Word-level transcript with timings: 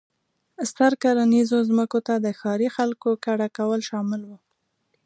ستر 0.69 0.91
کرنیزو 1.01 1.57
ځمکو 1.69 1.99
ته 2.07 2.13
د 2.25 2.27
ښاري 2.39 2.69
خلکو 2.75 3.09
کډه 3.25 3.47
کول 3.57 3.79
شامل 3.89 4.21
و. 4.25 4.31